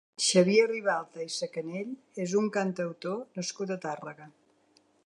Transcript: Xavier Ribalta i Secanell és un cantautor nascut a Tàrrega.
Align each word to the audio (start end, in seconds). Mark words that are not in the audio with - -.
Xavier 0.27 0.63
Ribalta 0.69 1.21
i 1.27 1.27
Secanell 1.35 1.93
és 2.27 2.35
un 2.41 2.49
cantautor 2.59 3.23
nascut 3.41 3.77
a 3.77 3.81
Tàrrega. 3.87 4.33